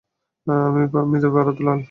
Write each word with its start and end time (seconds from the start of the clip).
আমি, 0.47 0.81
মৃত 1.05 1.25
ভারত 1.35 1.57
লাল। 1.65 1.79